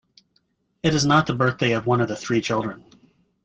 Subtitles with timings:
[0.81, 2.83] It is not the birthday of one of the three children.